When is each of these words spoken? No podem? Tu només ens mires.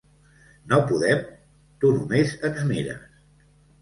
No 0.71 0.77
podem? 0.91 1.21
Tu 1.83 1.93
només 1.99 2.33
ens 2.53 2.67
mires. 2.73 3.07